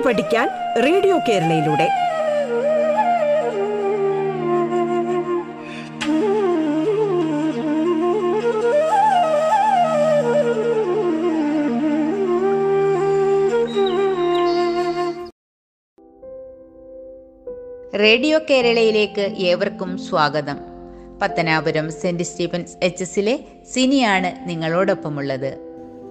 [0.00, 0.48] കേട്ടു പഠിക്കാൻ
[0.82, 1.88] radio കേരളയിലൂടെ.
[17.98, 20.56] Radio കേരളയിലേക്ക് ഏവർക്കും സ്വാഗതം.
[21.22, 23.38] പത്തനാപുരം സെന്റ് സ്റ്റീഫൻസ് എച്ച് എസിലെ
[23.72, 25.58] സിനിയാണ് നിങ്ങളോടൊപ്പമുള്ളത്.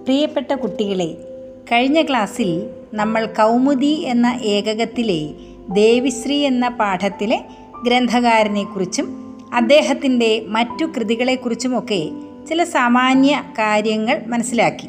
[0.04, 1.29] പ്രിയപ്പെട്ട കുട്ടികളെ
[1.72, 5.30] കഴിഞ്ഞ ക്ലാസ്സിൽ നമ്മൾ കൗമുദി എന്ന ഏകകത്തിലെ
[5.68, 7.40] ദേവിശ്രീ എന്ന പാഠത്തിലെ
[7.82, 12.10] ഗ്രന്ഥകാരനെക്കുറിച്ചും അദ്ദേഹത്തിന്റെ മറ്റു കൃതികളെക്കുറിച്ചുമൊക്കെ
[12.48, 14.88] ചില സാമാന്യ കാര്യങ്ങൾ മനസ്സിലാക്കി.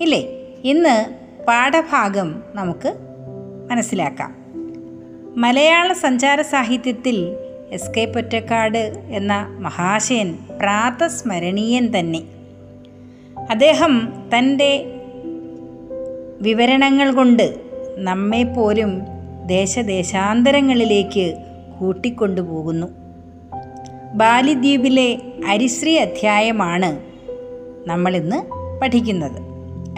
[0.00, 0.24] ഇല്ലേ?
[0.64, 1.06] ഇന്ന്
[1.44, 2.94] പാഠഭാഗം നമുക്ക്
[3.70, 4.34] മനസ്സിലാക്കാം.
[5.36, 7.36] മലയാള സഞ്ചാര സാഹിത്യത്തിൽ
[7.70, 12.22] എസ് കെ പൊറ്റക്കാട് എന്ന മഹാശയൻ പ്രാതസ്മരണീയൻ തന്നെ.
[13.50, 14.99] അദ്ദേഹം തന്റെ
[16.40, 17.60] വിവരണങ്ങൾ കൊണ്ട്
[17.96, 19.02] നമ്മെപ്പോലും
[19.46, 21.34] ദേശദേശാന്തരങ്ങളിലേക്ക്
[21.80, 22.86] കൂട്ടിക്കൊണ്ടുപോകുന്നു.
[24.14, 25.18] ബാലിദ്വീപിലെ
[25.48, 27.00] അരിശ്രീ അധ്യായമാണ്
[27.88, 29.42] നമ്മളിന്ന് പഠിക്കുന്നത്.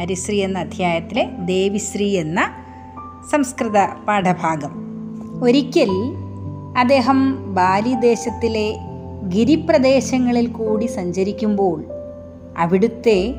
[0.00, 2.50] അരിശ്രീ എന്ന അധ്യായത്തിലെ ദേവിശ്രീ എന്ന
[3.32, 4.72] സംസ്കൃത പാഠഭാഗം.
[5.42, 5.90] ഒരിക്കൽ
[6.78, 8.76] അദ്ദേഹം ബാലിദേശത്തിലെ
[9.28, 11.84] ഗിരിപ്രദേശങ്ങളിൽ കൂടി സഞ്ചരിക്കുമ്പോൾ
[12.58, 13.34] അവിടുത്തെ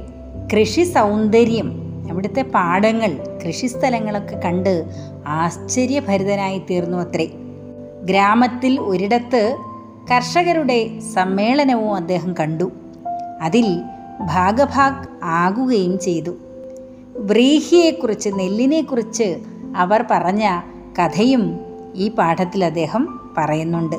[0.54, 1.83] കൃഷി സൗന്ദര്യം
[2.14, 4.86] അവിടുത്തെ പാടങ്ങൾ കൃഷിസ്ഥലങ്ങളൊക്കെ കണ്ട്
[5.28, 7.25] ആശ്ചര്യഭരിതനായി തീർന്നു അത്രേ.
[8.03, 9.58] ഗ്രാമത്തിൽ ഒരിടത്ത്
[10.11, 12.72] കർഷകരുടെ സമ്മേളനവും അദ്ദേഹം കണ്ടു.
[13.41, 13.81] അതിൽ
[14.19, 16.36] ഭാഗഭാഗ് ആകുകയും ചെയ്തു.
[17.16, 19.38] വ്രീഹിയെക്കുറിച്ച് നെല്ലിനെക്കുറിച്ച്
[19.78, 20.61] അവർ പറഞ്ഞ
[21.00, 21.59] കഥയും
[21.95, 23.95] ഈ പാഠത്തിൽ അദ്ദേഹം പറയുന്നുണ്ട്.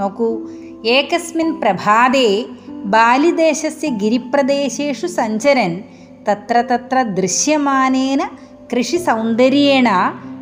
[0.00, 0.48] നോക്കൂ
[0.86, 5.84] ഏകസ്മിൻ പ്രഭാതേ ബാലിദേശസ്യ ഗിരിപ്രദേശേഷു സഞ്ചരൻ
[6.28, 8.30] തത്ര തത്ര ദൃശ്യമാനേന
[8.76, 9.88] കൃഷി സൗന്ദര്യേണ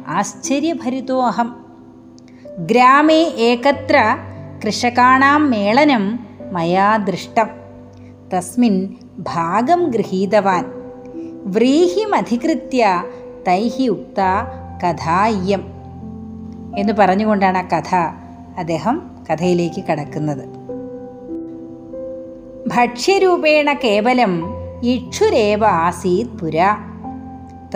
[0.08, 1.64] ആശ്ചര്യഭരിതോ അഹം.
[2.58, 4.18] ഗ്രാമേ ഏകത്ര
[4.66, 6.20] കൃഷകാണാം മേളനം
[6.52, 7.46] മയാ ദൃഷ്ടം.
[8.34, 10.64] തസ്മിൻ ഭാഗം ഗൃഹീതവാൻ.
[11.44, 13.04] വ്രീഹിമധികൃത്യ
[13.48, 14.20] തൈഹി ഉക്ത
[14.86, 15.60] കഥായ്യം
[16.78, 17.94] എന്ന് പറഞ്ഞുകൊണ്ടാണ് ആ കഥ
[18.58, 20.48] അദ്ദേഹം കഥയിലേക്ക് കടക്കുന്നത്.
[22.68, 26.76] ഭക്ഷ്യരൂപേണ കേവലം ഇക്ഷുരേവ ആസീത് പുര.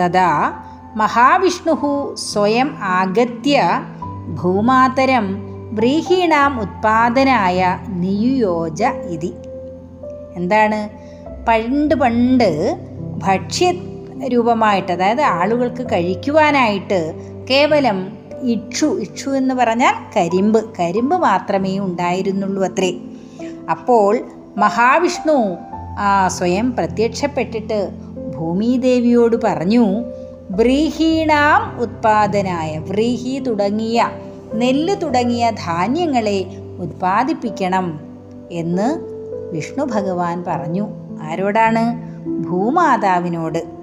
[0.01, 0.53] തഥാ
[0.95, 3.63] മഹാവിഷ്ണു സ്വയം ആഗത്യ
[4.41, 5.37] ഭൂമാതരം
[5.75, 9.33] വ്രീഹീണാം ഉത്പാദനായ നിയുയോജ ഇതി.
[10.35, 10.89] എന്താണ്?
[11.47, 12.77] പണ്ട് പണ്ട്
[13.17, 13.71] ഭക്ഷ്യ
[14.27, 17.13] രൂപമായിട്ട് അതായത് ആളുകൾക്ക് കഴിക്കുവാനായിട്ട്
[17.49, 22.93] കേവലം ഇക്ഷു ഇക്ഷു എന്ന് പറഞ്ഞാൽ കരിമ്പ് കരിമ്പ് മാത്രമേ ഉണ്ടായിരുന്നുള്ളൂ അത്രേ.
[23.71, 24.21] അപ്പോൾ
[24.57, 25.57] മഹാവിഷ്ണു
[25.97, 27.89] ആ സ്വയം പ്രത്യക്ഷപ്പെട്ടിട്ട്
[28.37, 30.03] ഭൂമിദേവിയോട് പറഞ്ഞു
[30.51, 34.09] വ്രീഹീണാം ഉത്പാദനായ വ്രീഹി തുടങ്ങിയ
[34.53, 36.45] നെല്ല് തുടങ്ങിയ ധാന്യങ്ങളെ
[36.79, 37.99] ഉത്പാദിപ്പിക്കണം
[38.51, 39.15] എന്ന്
[39.51, 40.87] വിഷ്ണു ഭഗവാൻ പറഞ്ഞു.
[41.21, 42.15] ആരോടാണ്?
[42.49, 43.75] ഭൂമാതാവിനോട്.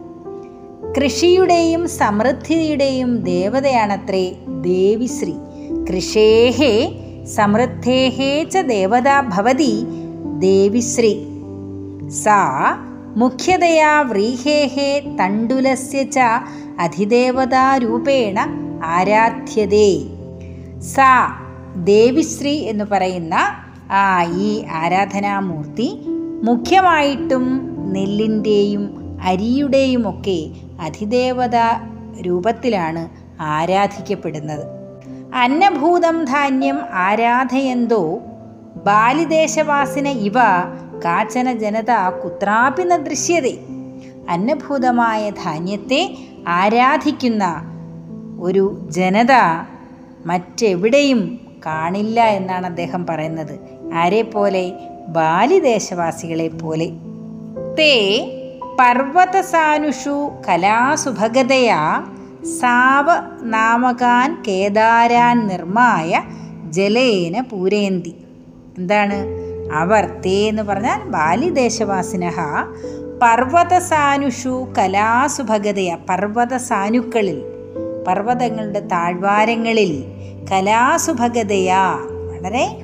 [0.96, 5.34] കൃഷിയുടെയും സമൃദ്ധിയുടെയും ദേവതയാണത്രേ ദേവിശ്രീ
[5.90, 6.92] കൃഷേഹേ
[7.24, 9.86] സമൃദ്ധേഹേ ച ദേവത ഭവതി
[10.38, 11.31] ദേവിശ്രീ
[12.20, 12.38] സാ
[13.16, 14.74] മുഖ്യതയാ വ്രീഹേः
[15.18, 16.18] തണ്ടുലസ്യ ച
[16.80, 18.38] അധിദേവതാരൂപേണ
[18.84, 19.90] ആരാധ്യതേ.
[20.94, 21.10] സാ
[21.84, 23.34] ദേവിശ്രീ എന്ന് പറയുന്ന
[23.90, 24.04] ആ
[24.46, 24.50] ഈ
[24.82, 25.88] ആരാധനാമൂർത്തി
[26.48, 27.46] മുഖ്യമായിട്ടും
[27.92, 28.84] നെല്ലിന്റെയും
[29.22, 30.40] അരിയുടെയും ഒക്കെ
[30.80, 31.56] അധിദേവത
[32.20, 33.02] രൂപത്തിലാണ്
[33.40, 34.64] ആരാധിക്കപ്പെടുന്നത്.
[35.44, 38.04] അന്നഭൂതം ധാന്യം ആരാധയന്തോ
[38.86, 40.38] ബാലിദേശവാസിന ഇവ
[41.04, 41.90] കാച്ചന ജനത
[42.24, 43.58] കുത്രാപി ന ദൃശ്യതേ.
[44.28, 46.18] അന്നഭൂതമായ ധാന്യത്തെ
[46.48, 47.62] ആരാധിക്കുന്ന
[48.40, 49.32] ഒരു ജനത
[50.26, 53.52] മറ്റെവിടെയും കാണില്ല എന്നാണ് അദ്ദേഹം പറയുന്നത്.
[53.52, 54.72] ആരെ ആരെപ്പോലെ
[55.08, 56.90] ബാലിദേശവാസികളെ പോലെ.
[57.78, 58.24] തേ
[58.80, 62.04] പർവതസാനുഷു കലാസുഭഗതയാ
[62.60, 63.06] സാവ
[63.42, 66.22] നാമകാൻ കേദാരാൻ നിർമ്മായ
[66.70, 68.16] ജലേന പൂരേന്തി.
[68.78, 69.41] എന്താണ്?
[69.74, 72.40] അവർ തേ എന്ന് പറഞ്ഞാൽ ബാലിദേശവാസിനഹ
[73.22, 75.96] പർവതസാനുഷു കലാസുഭഗതയ.
[76.08, 77.42] പർവതസാനുക്കളിൽ
[78.06, 80.04] പർവതങ്ങളുടെ താഴ്വാരങ്ങളിൽ
[80.52, 81.94] കലാസുഭഗതയാ.
[82.32, 82.76] വളരെ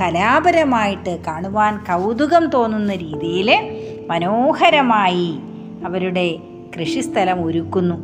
[0.00, 3.70] കലാപരമായിട്ട് കാണുവാൻ കൗതുകം തോന്നുന്ന രീതിയിൽ
[4.10, 5.38] മനോഹരമായി
[5.84, 6.36] അവരുടെ
[6.80, 7.94] കൃഷിസ്ഥലം ഒരുക്കുന്നു.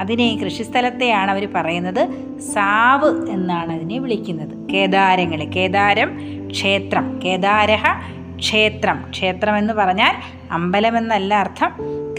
[0.00, 2.08] അതിനെ കൃഷിസ്ഥലത്തെയാണ് അവർ പറയുന്നത്
[2.40, 4.68] സാവ് എന്നാണ് അതിനെ വിളിക്കുന്നത്.
[4.68, 6.18] കേദാരങ്ങൾ കേദാരം
[6.50, 7.20] ക്ഷേത്രം.
[7.24, 7.82] കേദാരഹ
[8.36, 9.04] ക്ഷേത്രം.
[9.10, 10.14] ക്ഷേത്രം എന്ന് പറഞ്ഞാൽ
[10.50, 11.70] അമ്പലം എന്നല്ല അർത്ഥം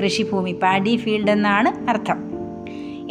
[0.03, 2.17] കൃഷിഭൂമി പാഡി ഫീൽഡ് എന്നാണ് അർത്ഥം.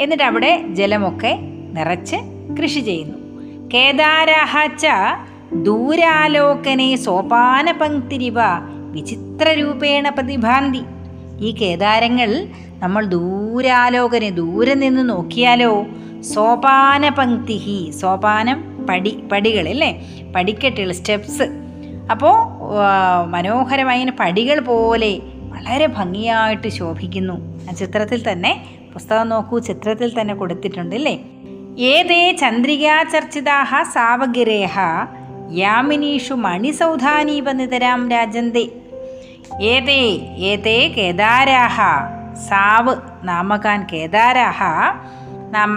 [0.00, 1.38] എന്നിട്ട് അവിടെ ജലമൊക്കെ
[1.73, 2.17] നിറച്ച്
[2.62, 3.19] കൃഷി ചെയ്യുന്നു.
[3.75, 4.87] കേദാരാഹ ച
[5.55, 8.35] ദൂരാലോകനെ സോപാനപങ്ക്തിരിവ
[8.93, 10.81] വിചിത്രരൂപേണ പ്രതിഭാന്തി.
[11.41, 12.47] ഈ കേദാരങ്ങൾ
[12.79, 15.87] നമ്മൾ ദൂരാലോകനെ ദൂരെ നിന്ന് നോക്കിയാലോ
[16.20, 20.06] സോപാനപങ്ക്തി സോപാനം പടി പടികൾ അല്ലേ?
[20.35, 21.43] പടിക്കെട്ടുകൾ സ്റ്റെപ്സ്.
[22.11, 22.37] അപ്പോൾ
[23.27, 25.19] മനോഹരമായ പടികൾ പോലെ
[25.53, 27.37] വളരെ ഭംഗിയായിട്ട് ശോഭിക്കുന്നു.
[27.71, 28.53] ആ ചിത്രത്തിൽ തന്നെ
[28.93, 31.17] പുസ്തകം നോക്കൂ ചിത്രത്തിൽ തന്നെ കൊടുത്തിട്ടുണ്ട് അല്ലേ
[31.79, 34.79] ഏതേ ചന്ദ്രികാചർച്ചിതാഹ സാവഗിരേഹ
[35.53, 38.65] യാമിനീഷു മണിസൗധാനീപനിതരാം രാജന്തേ.
[39.61, 40.03] ഏതേ
[40.51, 41.77] ഏതേ കേദാരാഹ
[42.49, 44.63] സാവ് നാമകാൻ കേദാരാഹ
[45.51, 45.71] നാം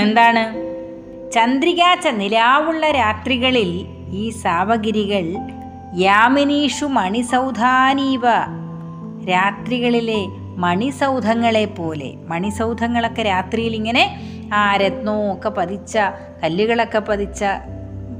[0.00, 0.71] എന്താണ്?
[1.32, 3.70] ചന്ദ്രികാച്ച നിലാവുള്ള രാത്രികളിൽ
[4.12, 5.26] ഈ സാവഗിരികൾ
[5.98, 8.24] യാമിനീഷു മണിസൗധാനീവ.
[9.28, 10.20] രാത്രികളിലെ
[10.56, 14.04] മണിസൗധങ്ങളെ പോലെ മണിസൗധങ്ങളൊക്കെ രാത്രിയിൽ ഇങ്ങനെ
[14.54, 15.98] ആ രത്നവും ഒക്കെ പതിച്ച
[16.42, 17.44] കല്ലുകളൊക്കെ പതിച്ച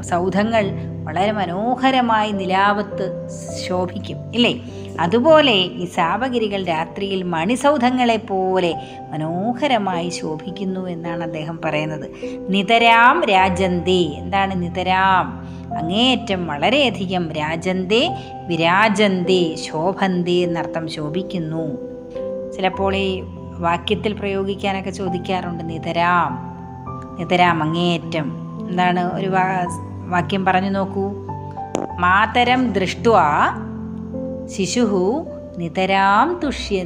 [0.01, 0.65] സൗധങ്ങൾ
[1.05, 3.29] വളരെ മനോഹരമായി നിലാവത്ത്
[3.69, 4.61] ശോഭിക്കും ഇല്ലേ?
[5.01, 8.75] അതുപോലെ ഈ സാവഗിരികൾ രാത്രിയിൽ മണിസൗധങ്ങളെ പോലെ
[9.11, 12.11] മനോഹരമായി ശോഭിക്കുന്നു എന്നാണ് അദ്ദേഹം പറയുന്നത്.
[12.49, 15.49] നിതരാം രാജന്തേ എന്താണ് നിതരാം?
[15.79, 18.17] അങ്ങേയറ്റം വളരെയധികം രാജന്തേ
[18.47, 21.93] വിരാജന്തേ ശോഭന്തേ എന്നർത്ഥം ശോഭിക്കുന്നു.
[22.53, 23.23] ചിലപ്പോൾ ഈ
[23.59, 26.53] വാക്യത്തിൽ പ്രയോഗിക്കാനൊക്കെ ചോദിക്കാറുണ്ട് നിതരാം
[27.19, 28.33] നിതരാം അങ്ങേയറ്റം.
[28.71, 29.29] എന്താണ് ഒരു
[30.13, 31.11] വാക്യം പറഞ്ഞു നോക്കൂ.
[31.99, 32.99] മാതരം ദൃഷ്ട
[34.57, 35.27] ശിശു
[35.59, 36.85] നിതരാം തുഷ്യ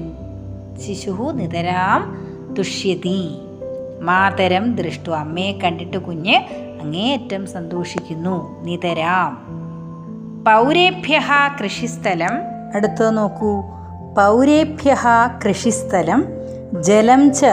[0.86, 2.26] ശിശു നിതരാം
[2.58, 3.38] തുഷ്യതി.
[4.00, 6.34] മാതരം ദൃഷ്ടു അമ്മയെ കണ്ടിട്ട് കുഞ്ഞ്
[6.82, 9.46] അങ്ങേയറ്റം സന്തോഷിക്കുന്നു നിതരാം.
[10.44, 11.20] പൗരേഭ്യ
[11.62, 12.30] കൃഷിസ്ഥലം
[12.74, 13.62] അടുത്ത് നോക്കൂ.
[14.16, 14.96] പൗരേഭ്യ
[15.48, 16.24] കൃഷിസ്ഥലം
[16.82, 17.44] ജലം ച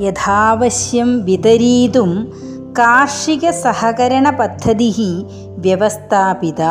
[0.00, 2.32] യഥാവശ്യം വിതരീതും
[2.78, 5.24] കാർഷിക സഹകരണ പദ്ധതി
[5.58, 6.62] വ്യവസ്ഥാപിത.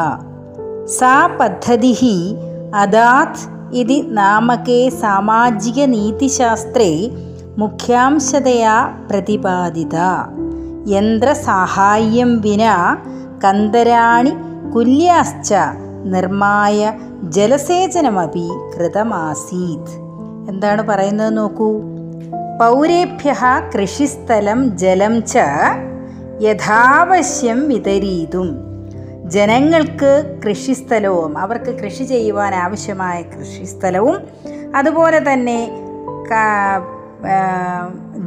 [0.86, 2.36] സാ പദ്ധതി
[2.76, 7.10] അതാത് ഇതി നാമകേ സാമാജിക നീതിശാസ്ത്രേ
[7.58, 9.96] മുഖ്യാംശതയാ പ്രതിപാദിത.
[10.88, 12.64] യന്ത്രസാഹായ്യം വിന
[13.46, 14.34] കന്തരാണി
[14.76, 15.54] കുല്യാശ്ച
[16.06, 16.94] നിർമ്മായ
[17.24, 19.94] ജലസേചനമപി കൃതമാസീത്.
[20.50, 21.82] എന്താണ് പറയുന്നത് നോക്കൂ?
[22.60, 23.36] പൗരേഭ്യ
[23.76, 25.38] കൃഷിസ്ഥലം ജലം ച
[26.42, 28.76] യഥാവശ്യം വിതരീതും.
[29.30, 34.28] ജനങ്ങൾക്ക് കൃഷിസ്ഥലവും അവർക്ക് കൃഷി ചെയ്യുവാൻ ആവശ്യമായ കൃഷിസ്ഥലവും
[34.76, 35.70] അതുപോലെ തന്നെ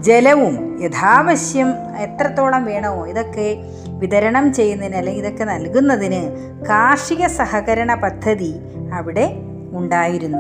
[0.01, 3.57] ജലവും യഥാവശ്യം എത്രത്തോളം വേണമോ ഇതൊക്കെ
[3.89, 6.23] വിതരണം ചെയ്യുന്നതിന് അല്ലെങ്കിൽ ഇതൊക്കെ നൽകുന്നതിന്
[6.65, 8.55] കാർഷിക സഹകരണ പദ്ധതി
[8.95, 9.33] അവിടെ
[9.73, 10.39] ഉണ്ടായിരുന്നു.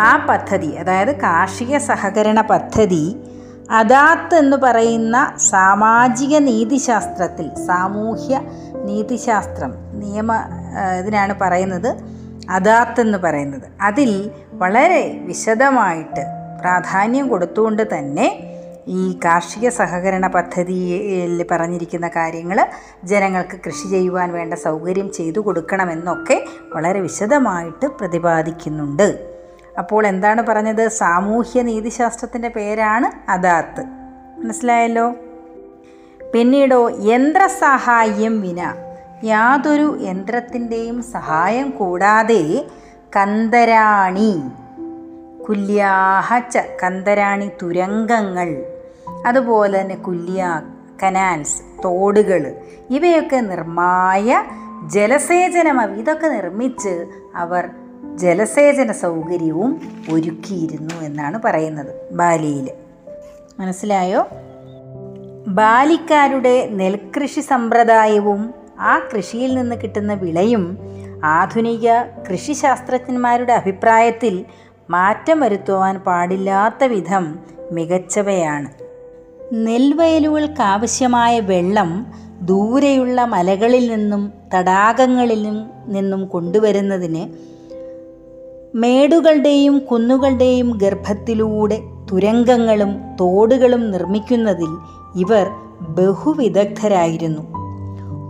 [0.00, 3.16] ആ പദ്ധതി അതായത് കാർഷിക സഹകരണ പദ്ധതി
[3.70, 8.40] അദാത്ത് എന്ന് പറയുന്ന സാമാജിക നീതിശാസ്ത്രത്തിൽ സാമൂഹ്യ
[8.84, 10.32] നീതിശാസ്ത്രം നിയമ
[11.00, 11.96] ഇതിനാണ് പറയുന്നത്
[12.50, 13.62] അദാത്ത് എന്ന് പറയുന്നത്.
[13.80, 16.24] അതിൽ വളരെ വിശദമായിട്ട്
[16.60, 18.50] പ്രാധാന്യം കൊടുത്തുകൊണ്ട് തന്നെ
[18.88, 22.66] ഈ കാർഷിക സഹകരണ പദ്ധതിയിൽ പറഞ്ഞിരിക്കുന്ന കാര്യങ്ങൾ
[23.04, 26.44] ജനങ്ങൾക്ക് കൃഷി ചെയ്യുവാൻ വേണ്ട സൗകര്യം ചെയ്തു കൊടുക്കണമെന്നൊക്കെ
[26.74, 29.33] വളരെ വിശദമായിട്ട് പ്രതിപാദിക്കുന്നുണ്ട്.
[29.78, 30.88] അപ്പോൾ എന്താണ് പറഞ്ഞത്?
[30.88, 33.84] സാമൂഹ്യ നീതിശാസ്ത്രത്തിന്റെ പേരാണ് അദാത്ത്.
[34.40, 35.14] മനസ്സിലായല്ലോ?
[36.34, 38.74] പിന്നീടോ യന്ത്രസഹായം വിന.
[39.24, 42.66] യാതൊരു യന്ത്രത്തിന്റെയും സഹായം കൂടാതെ
[43.16, 44.42] കന്തരാണി.
[45.48, 48.64] കുല്യാഹ ച കന്തരാണി തുരങ്കങ്ങൾ.
[49.26, 50.62] അതുപോലെ തന്നെ കുല്യ
[51.02, 52.54] കനാൽസ് തോടുകൾ.
[52.90, 54.44] ഇവയൊക്കെ നിർമ്മായ
[54.86, 57.68] ജലസേചനം ഇതൊക്കെ നിർമ്മിച്ച് അവർ
[58.14, 59.80] ജലസേചന സൗകര്യവും
[60.12, 62.70] ഒരുക്കിയിരുന്നു എന്നാണ് പറയുന്നത് ബാലിയിൽ
[63.60, 64.26] മനസ്സിലായോ?
[65.46, 70.78] ബാലിക്കാരുടെ നെൽകൃഷി സമ്പ്രദായവും ആ കൃഷിയിൽ നിന്ന് കിട്ടുന്ന വിളയും
[71.24, 74.44] ആധുനിക കൃഷിശാസ്ത്രജ്ഞന്മാരുടെ അഭിപ്രായത്തിൽ
[74.90, 77.38] മാറ്റം വരുത്തുവാൻ പാടില്ലാത്ത വിധം
[77.72, 78.70] മികച്ചവയാണ്.
[79.52, 82.06] നെൽവയലുകൾക്കാവശ്യമായ വെള്ളം
[82.42, 85.42] ദൂരെയുള്ള മലകളിൽ നിന്നും തടാകങ്ങളിൽ
[85.86, 87.53] നിന്നും കൊണ്ടുവരുന്നതിന്
[88.74, 91.80] മേടുകളുടെയും കുന്നുകളുടെയും ഗർഭത്തിലൂടെ
[92.12, 94.76] തുരങ്കങ്ങളും തോടുകളും നിർമ്മിക്കുന്നതിൽ
[95.16, 95.50] ഇവർ
[95.80, 97.42] ബഹുവിദഗ്ധരായിരുന്നു.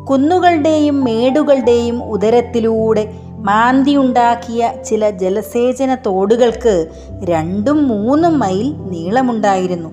[0.05, 6.87] കുന്നുകളുടെയും മേടുകളുടെയും ഉദരത്തിലൂടെ മാന്തിയുണ്ടാക്കിയ ചില ജലസേചന തോടുകൾക്ക്
[7.25, 9.89] രണ്ടും മൂന്നും മൈൽ നീളമുണ്ടായിരുന്നു.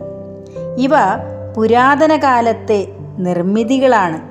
[0.78, 0.92] ഇവ
[1.58, 4.22] പുരാതന കാലത്തെ നിർമ്മിതികളാണ്.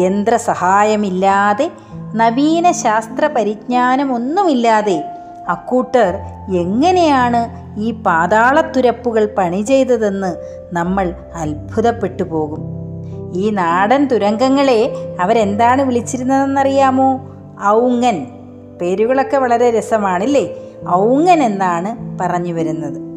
[0.00, 1.70] യന്ത്രസഹായമില്ലാതെ
[2.14, 5.13] നവീന ശാസ്ത്ര പരിജ്ഞാനമൊന്നുമില്ലാതെ
[5.48, 6.16] അക്കൂട്ടർ
[6.56, 10.36] എങ്ങനെയാണ് ഈ പാതാളത്തുരപ്പുകൾ പണി ചെയ്തതെന്ന്
[10.72, 12.64] നമ്മൾ അത്ഭുതപ്പെട്ടു പോകും.
[13.34, 17.20] ഈ നാടൻ തുരങ്കങ്ങളെ അവരെന്താണ് വിളിച്ചിരുന്നതെന്നറിയാമോ?
[17.64, 18.26] ഔങ്ങൻ.
[18.80, 20.56] പേരുകളൊക്കെ വളരെ രസമാണില്ലേ?
[20.88, 23.14] ഔങ്ങൻ എന്നാണ് പറഞ്ഞു വരുന്നത്.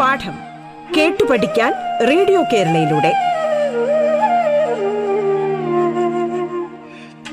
[0.00, 0.34] പാഠം
[0.96, 1.72] കേട്ടു പഠിക്കാൻ
[2.08, 3.33] റേഡിയോ കേരളയിലൂടെ.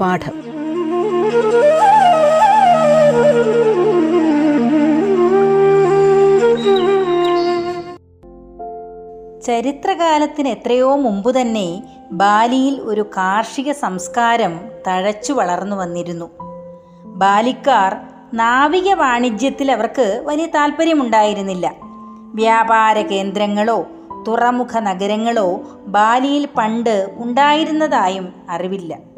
[0.00, 0.42] പാഠം.
[9.42, 11.82] ചരിത്രകാലത്തിന് എത്രയോ മുമ്പ് തന്നെ
[12.12, 16.30] ബാലിയിൽ ഒരു കാർഷിക സംസ്കാരം തഴച്ചു വളർന്നു വന്നിരുന്നു.
[17.04, 17.96] ബാലിക്കാർ
[18.34, 21.74] നാവിക വാണിജ്യത്തിൽ അവർക്ക് വലിയ താല്പര്യമുണ്ടായിരുന്നില്ല.
[22.34, 23.86] വ്യാപാര കേന്ദ്രങ്ങളോ
[24.28, 29.13] തുറമുഖ നഗരങ്ങളോ ബാലിയിൽ പണ്ട് ഉണ്ടായിരുന്നതായും അറിവില്ല.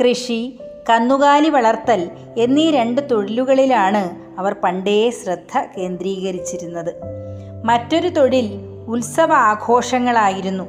[0.00, 0.60] കൃഷി
[0.90, 6.94] കന്നുകാലി വളർത്തൽ എന്നീ രണ്ട് തൊഴിലുകളിലാണ് അവർ പണ്ടേ ശ്രദ്ധ കേന്ദ്രീകരിച്ചിരുന്നത്.
[7.64, 10.64] മറ്റൊരു തൊഴിൽ ഉത്സവ ആഘോഷങ്ങളായിരുന്നു.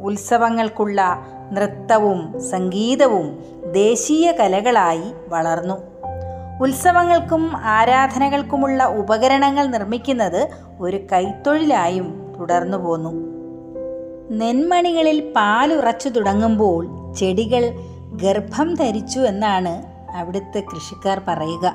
[0.00, 5.74] ഉത്സവങ്ങൾക്കുള്ള നൃത്തവും സംഗീതവും ദേശീയ കലകളായി വളർന്നു.
[6.62, 10.48] ഉത്സവങ്ങൾക്കും ആരാധനകൾക്കുമുള്ള ഉപകരണങ്ങൾ നിർമ്മിക്കുന്നത്
[10.80, 13.36] ഒരു കൈത്തൊഴിലായും തുടർന്നു പോന്നു.
[14.30, 17.72] നെന്മണികളിൽ പാലുറച്ചു തുടങ്ങുമ്പോൾ ചെടികൾ
[18.22, 19.82] ഗർഭം ധരിച്ചു എന്നാണ്
[20.16, 21.74] അവിടുത്തെ കൃഷിക്കാർ പറയുക.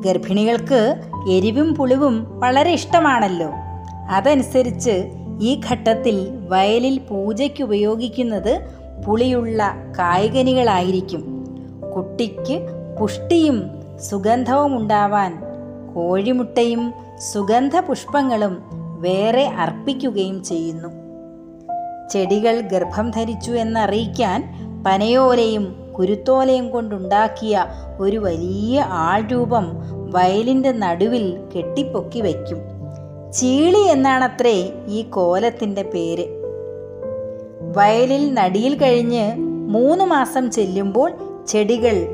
[0.00, 1.00] ഗർഭിണികൾക്ക്
[1.30, 3.50] എരിവും പുളിവും വളരെ ഇഷ്ടമാണല്ലോ.
[4.10, 8.60] അതനുസരിച്ച് ഈ ഘട്ടത്തിൽ വയലിൽ പൂജയ്ക്ക് ഉപയോഗിക്കുന്നത്
[9.06, 11.44] പുളിയുള്ള കായ്കനികളായിരിക്കും.
[11.96, 12.66] കുട്ടിക്ക്
[13.00, 15.40] പുഷ്ടിയും സുഗന്ധവും ഉണ്ടാവാൻ
[15.94, 16.94] കോഴിമുട്ടയും
[17.32, 18.62] സുഗന്ധ പുഷ്പങ്ങളും
[19.00, 20.88] വേറെ അർപ്പിക്കുകയും ചെയ്യുന്നു.
[22.08, 27.64] ചെടികൾ ഗർഭം ധരിച്ചു എന്നറിയിക്കാൻ പനയോലയും കുരുത്തോലയും കൊണ്ടുണ്ടാക്കിയ
[27.98, 29.66] ഒരു വലിയ ആൾരൂപം
[30.10, 32.58] വയലിന്റെ നടുവിൽ കെട്ടിപ്പൊക്കി വയ്ക്കും.
[33.32, 36.26] ചീളി എന്നാണത്രേ ഈ കോലത്തിന്റെ പേര്.
[37.76, 39.34] വയലിൽ നടിയിൽ കഴിഞ്ഞ്
[39.68, 41.12] മൂന്ന് മാസം ചെല്ലുമ്പോൾ
[41.48, 42.06] ചെടികൾ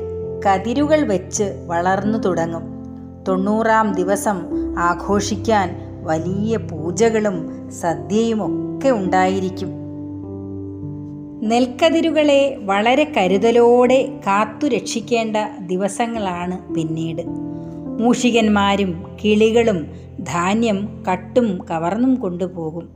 [0.45, 2.63] കതിരുകൾ വെച്ച് വളർന്നു തുടങ്ങും.
[3.27, 4.45] തൊണ്ണൂറാം ദിവസം
[4.79, 9.76] ആഘോഷിക്കാൻ വലിയ പൂജകളും സദ്യയും ഒക്കെ ഉണ്ടായിരിക്കും.
[11.47, 17.21] നെൽക്കതിരുകളെ വളരെ കരുതലോടെ കാത്തു രക്ഷിക്കേണ്ട ദിവസങ്ങളാണ് പിന്നീട്.
[17.99, 19.87] മൂഷികന്മാരും കിളികളും
[20.19, 22.89] ധാന്യം കട്ടും കവർന്നും കൊണ്ടുപോകും.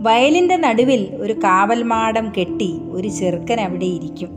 [0.00, 4.30] വയലിന്റെ നടുവിൽ ഒരു കാവൽമാടം കെട്ടി ഒരു ചെറുക്കൻ അവിടെ ഇരിക്കും.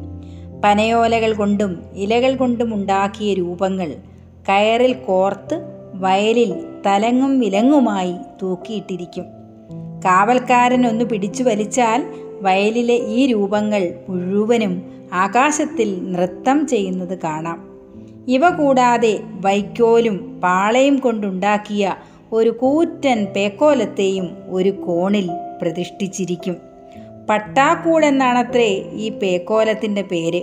[0.66, 3.94] പനയോലകൾ കൊണ്ടും ഇലകൾ കൊണ്ടും ഉണ്ടാക്കിയ രൂപങ്ങൾ
[4.50, 5.62] കയറിൽ കോർത്ത്
[5.94, 9.26] വയലിൽ തലങ്ങും വിലങ്ങുമായി തൂക്കിയിട്ടിരിക്കും.
[10.06, 17.70] കാവൽക്കാരൻ ഒന്ന് പിടിച്ചു വലിച്ചാൽ വയലിലെ ഈ രൂപങ്ങൾ മുഴുവനും ആകാശത്തിൽ നൃത്തം ചെയ്യുന്നത് കാണാം.
[18.28, 21.96] ഇവ കൂടാതെ വൈക്കോലും പാളയും കൊണ്ടുണ്ടാക്കിയ
[22.32, 25.30] ഒരു കൂറ്റൻ പേക്കോലത്തെയും ഒരു കോണിൽ
[25.62, 26.56] പ്രതിഷ്ഠിച്ചിരിക്കും.
[27.30, 30.42] പട്ടാക്കൂട് എന്നാണത്രേ ഈ പേക്കോലത്തിന്റെ പേര്.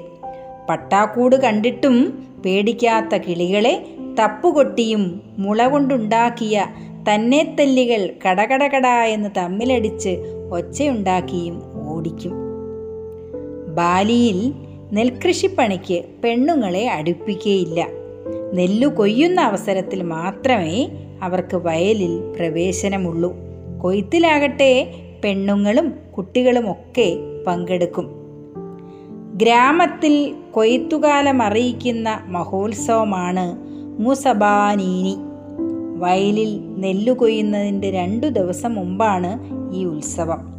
[0.71, 3.87] പട്ടാക്കൂട് കണ്ടിട്ടും പേടിക്കാത്ത കിളികളെ
[4.21, 6.67] തപ്പുകൊട്ടിയും മുള കൊണ്ടുണ്ടാക്കിയ
[7.11, 10.09] തന്നെത്തല്ലികൾ കടകടകട എന്ന് തമ്മിലടിച്ച്
[10.53, 12.33] ഒച്ചയുണ്ടാക്കിയും ഓടിക്കും.
[13.75, 14.53] ബാലിയിൽ
[14.93, 17.89] നെൽകൃഷിപ്പണിക്ക് പെണ്ണുങ്ങളെ അടുപ്പിക്കുകയില്ല
[18.53, 20.89] നെല്ലു കൊയ്യുന്ന അവസരത്തിൽ മാത്രമേ
[21.23, 23.35] അവർക്ക് വയലിൽ പ്രവേശനമുള്ളൂ.
[23.83, 27.17] കൊയ്ത്തിലാകട്ടെ പെണ്ണുങ്ങളും കുട്ടികളുമൊക്കെ
[27.47, 28.11] പങ്കെടുക്കും.
[29.35, 33.57] ഗ്രാമത്തിൽ കൊയ്ത്തുകാലം അറിയിക്കുന്ന മഹോത്സവമാണ്
[34.03, 35.17] മുസബാനീനി.
[35.97, 39.39] വയലിൽ നെല്ലു കൊയ്യുന്നതിന്റെ രണ്ടു ദിവസം മുമ്പാണ്
[39.75, 40.56] ഈ ഉത്സവം.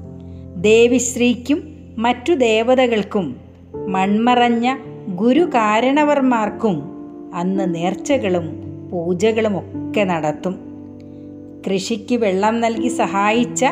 [0.62, 1.64] ദേവിശ്രീക്കും
[1.98, 3.36] മറ്റു ദേവതകൾക്കും
[3.88, 4.76] മൺമറഞ്ഞ
[5.08, 6.84] ഗുരുകാരണവർമാർക്കും
[7.34, 8.62] അന്ന് നേർച്ചകളും
[8.92, 10.60] പൂജകളും ഒക്കെ നടത്തും.
[11.68, 13.66] കൃഷിക്ക് വെള്ളം നൽകി സഹായിച്ച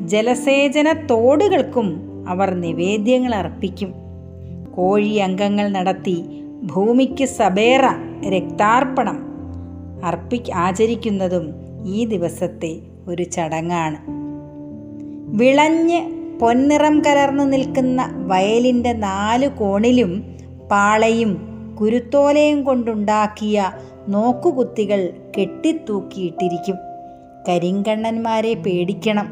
[0.00, 3.94] ജലസേചന തോടുകൾക്കും അവർ നിവേദ്യങ്ങൾ അർപ്പിക്കും.
[4.74, 7.80] കോഴി അംഗങ്ങൾ നടത്തി ഭൂമിക്ക് സബേറ
[8.28, 9.18] രക്താർപ്പണം
[10.04, 11.54] അർപ്പി ആചരിക്കുന്നതും
[11.86, 12.76] ഈ ദിവസത്തെ
[13.08, 13.96] ഒരു ചടങ്ങാണ്.
[15.36, 20.36] വിളഞ്ഞ് പൊന്നിറം കലർന്നു നിൽക്കുന്ന വയലിന്റെ നാല് കോണിലും
[20.70, 21.32] പാളയും
[21.80, 23.72] കുരുത്തോലയും കൊണ്ടുണ്ടാക്കിയ
[24.08, 26.76] നോക്കുകുത്തികൾ കെട്ടിത്തൂക്കിയിട്ടിരിക്കും.
[27.48, 29.26] കരിങ്കണ്ണന്മാരെ പേടിക്കണം.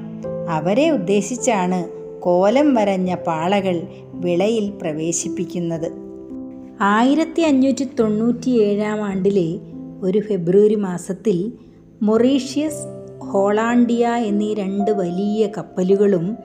[0.50, 1.88] അവരെ ഉദ്ദേശിച്ചാണ്
[2.20, 5.92] കോലം വരഞ്ഞ പാളകൾ വിളയിൽ പ്രവേശിപ്പിക്കുന്നത്.
[6.80, 9.58] ആയിരത്തി അഞ്ഞൂറ്റി തൊണ്ണൂറ്റി ഏഴാം ആണ്ടിലെ
[10.02, 11.52] ഒരു ഫെബ്രുവരി മാസത്തിൽ
[12.02, 12.84] മൊറീഷ്യസ്
[13.24, 16.36] ഹോളാണ്ടിയ എന്നീ രണ്ട് വലിയ കപ്പലുകളും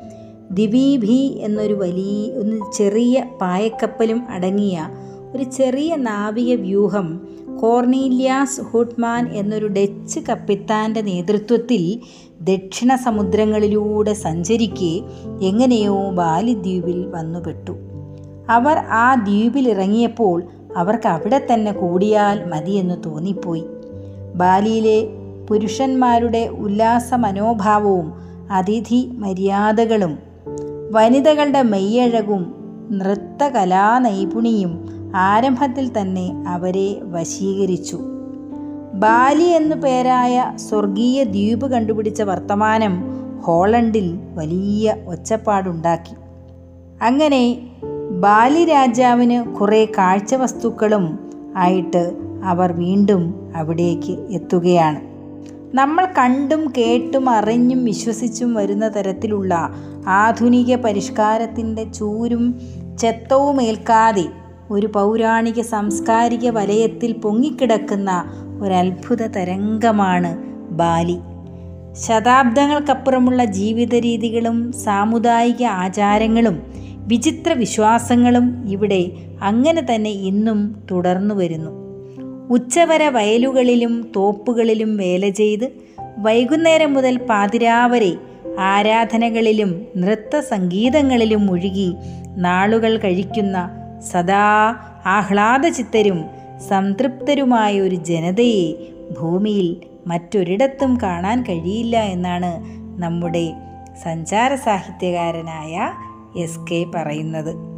[0.54, 4.90] ദിവീഭി എന്നൊരു വലിയ ഒന്ന് ചെറിയ പായക്കപ്പലും അടങ്ങിയ
[5.36, 7.28] ഒരു ചെറിയ നാവിക വ്യൂഹം
[7.62, 12.00] കോർണീലിയാസ് ഹുഡ്മാൻ എന്നൊരു ഡച്ച് കപ്പിത്താന്റെ നേതൃത്വത്തിൽ
[12.42, 15.02] ദക്ഷിണ സമുദ്രങ്ങളിലൂടെ സഞ്ചരിക്കെ
[15.42, 17.72] എങ്ങനെയോ ബാലിദ്വീപിൽ വന്നുപെട്ടു.
[18.50, 20.44] അവർ ആ ദ്വീപിൽ ഇറങ്ങിയപ്പോൾ
[20.78, 23.64] അവർക്ക് അവിടെ തന്നെ കൂടിയാൽ മതിയെന്ന് തോന്നിപ്പോയി.
[24.36, 25.08] ബാലിയിലെ
[25.50, 28.14] പുരുഷന്മാരുടെ ഉല്ലാസ മനോഭാവവും
[28.52, 30.33] അതിഥി മര്യാദകളും
[30.94, 32.56] വനിതകളുടെ മെയ്യഴകും
[32.92, 38.00] നൃത്തകലാ നൈപുണിയും ആരംഭത്തിൽ തന്നെ അവരെ വശീകരിച്ചു.
[38.94, 43.04] ബാലി എന്നു പേരായ സ്വർഗീയ ദ്വീപ് കണ്ടുപിടിച്ച വർത്തമാനം
[43.42, 46.16] ഹോളണ്ടിൽ വലിയ ഒച്ചപ്പാടുണ്ടാക്കി.
[47.04, 47.58] അങ്ങനെ
[48.12, 51.20] ബാലി രാജാവിന് കുറേ കാഴ്ചവസ്തുക്കളും
[51.56, 55.13] ആയിട്ട് അവർ വീണ്ടും അവിടേക്ക് എത്തുകയാണ്.
[55.74, 59.70] നമ്മൾ കണ്ടും കേട്ടും അറിഞ്ഞും വിശ്വസിച്ചും വരുന്ന തരത്തിലുള്ള
[60.08, 62.62] ആധുനിക പരിഷ്കാരത്തിന്റെ ചൂരും
[63.00, 64.26] ചെത്തവും ഏൽക്കാതെ
[64.72, 68.24] ഒരു പൗരാണിക സാംസ്കാരിക വലയത്തിൽ പൊങ്ങിക്കിടക്കുന്ന
[68.62, 70.38] ഒരത്ഭുത തരംഗമാണ്
[70.70, 71.18] ബാലി.
[71.94, 76.64] ശതാബ്ദങ്ങൾക്കപ്പുറമുള്ള ജീവിത രീതികളും സാമുദായിക ആചാരങ്ങളും
[77.08, 79.12] വിചിത്ര വിശ്വാസങ്ങളും ഇവിടെ
[79.42, 81.83] അങ്ങനെ തന്നെ ഇന്നും തുടർന്നു വരുന്നു.
[82.50, 85.72] ഉച്ചവര വയലുകളിലും തോപ്പുകളിലും വേല ചെയ്ത്
[86.18, 88.16] വൈകുന്നേരം മുതൽ പാതിരാവരെ
[88.60, 91.96] ആരാധനകളിലും നൃത്ത സംഗീതങ്ങളിലും മുഴുകി
[92.38, 93.70] നാളുകൾ കഴിക്കുന്ന
[94.12, 94.76] സദാ
[95.06, 96.26] ആഹ്ലാദചിത്തരും
[96.70, 98.74] സംതൃപ്തരുമായ ഒരു ജനതയെ
[99.20, 102.66] ഭൂമിയിൽ മറ്റൊരിടത്തും കാണാൻ കഴിയില്ല എന്നാണ്
[103.02, 103.54] നമ്മുടെ
[104.04, 105.92] സഞ്ചാര സാഹിത്യകാരനായ
[106.36, 107.73] എസ് കെ പറയുന്നത്.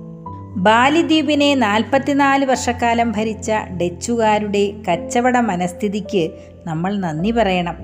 [0.57, 6.29] ബാലിദ്വീപിനെ നാൽപ്പത്തിനാല് വർഷക്കാലം ഭരിച്ച ഡച്ചുകാരുടെ കച്ചവട മനസ്ഥിതിക്ക്
[6.65, 7.75] നമ്മൾ നന്ദി പറയണം.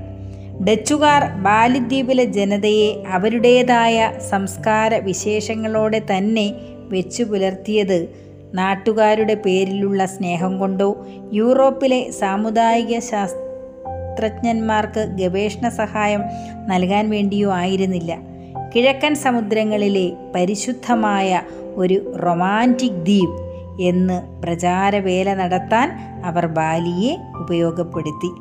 [0.66, 6.54] ഡച്ചുകാർ ബാലിദ്വീപിലെ ജനതയെ അവരുടേതായ സംസ്കാര വിശേഷങ്ങളോടെ തന്നെ
[6.90, 8.10] വെച്ചു പുലർത്തിയത്
[8.54, 16.22] നാട്ടുകാരുടെ പേരിലുള്ള സ്നേഹം കൊണ്ടോ യൂറോപ്പിലെ സാമുദായിക ശാസ്ത്രജ്ഞന്മാർക്ക് ഗവേഷണ സഹായം
[16.68, 18.31] നൽകാൻ വേണ്ടിയോ ആയിരുന്നില്ല.
[18.76, 21.42] കിഴക്കൻ സമുദ്രങ്ങളിലെ പരിശുദ്ധമായ
[21.76, 23.42] ഒരു റൊമാന്റിക് ദ്വീപ്
[23.82, 25.92] എന്ന് പ്രചാരവേല നടത്താൻ
[26.26, 28.32] അവർ ബാലിയെ ഉപയോഗപ്പെടുത്തി.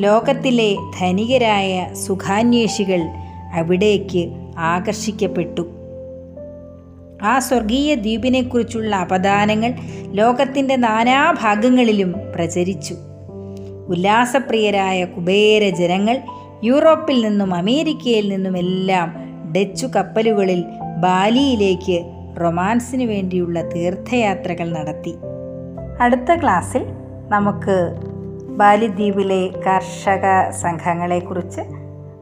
[0.00, 3.00] ലോകത്തിലെ ധനികരായ സുഖാന്വേഷികൾ
[3.54, 5.68] അവിടേക്ക് ആകർഷിക്കപ്പെട്ടു.
[7.22, 9.74] ആ സ്വർഗീയ ദ്വീപിനെക്കുറിച്ചുള്ള അപദാനങ്ങൾ
[10.06, 12.94] ലോകത്തിന്റെ നാനാഭാഗങ്ങളിലും പ്രചരിച്ചു.
[13.88, 16.20] ഉല്ലാസപ്രിയരായ കുബേര ജനങ്ങൾ
[16.64, 19.23] യൂറോപ്പിൽ നിന്നും അമേരിക്കയിൽ നിന്നുമെല്ലാം
[19.56, 20.64] ഡച്ചു കപ്പലുകളിൽ
[21.00, 21.98] ബാലിയിലേക്ക്
[22.40, 25.14] റൊമാൻസിന് വേണ്ടിയുള്ള തീർത്ഥയാത്രകൾ നടത്തി.
[26.00, 26.84] അടുത്ത ക്ലാസ്സിൽ
[27.28, 27.94] നമുക്ക്
[28.48, 31.60] ബാലിദ്വീപിലെ കർഷക സംഘങ്ങളെക്കുറിച്ച്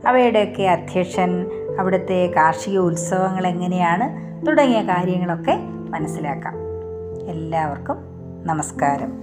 [0.09, 1.47] അവയുടെയൊക്കെ അധ്യക്ഷൻ
[1.79, 4.07] അവിടുത്തെ കാർഷിക ഉത്സവങ്ങൾ എങ്ങനെയാണ്
[4.47, 5.59] തുടങ്ങിയ കാര്യങ്ങളൊക്കെ
[5.91, 6.55] മനസ്സിലാക്കാം.
[7.31, 7.97] എല്ലാവർക്കും
[8.47, 9.23] നമസ്കാരം.